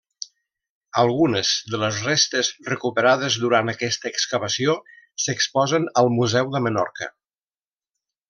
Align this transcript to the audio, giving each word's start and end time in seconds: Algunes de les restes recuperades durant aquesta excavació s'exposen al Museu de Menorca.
Algunes 1.01 1.49
de 1.73 1.79
les 1.81 1.99
restes 2.05 2.49
recuperades 2.69 3.37
durant 3.43 3.69
aquesta 3.75 4.11
excavació 4.13 4.75
s'exposen 5.27 5.87
al 6.03 6.11
Museu 6.17 6.51
de 6.57 6.63
Menorca. 6.69 7.11